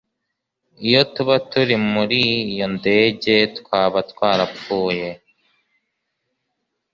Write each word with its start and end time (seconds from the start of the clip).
iyo 0.87 1.01
tuba 1.13 1.35
turi 1.49 1.75
muri 1.93 2.19
iyo 2.53 2.67
ndege, 2.77 3.35
twaba 3.57 3.99
twarapfuye 4.11 5.09